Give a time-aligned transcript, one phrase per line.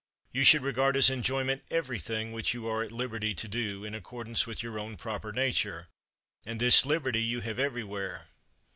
[0.31, 4.47] You should regard as enjoyment everything which you are at liberty to do in accordance
[4.47, 5.89] with your own proper nature;
[6.43, 8.25] and this liberty you have everywhere.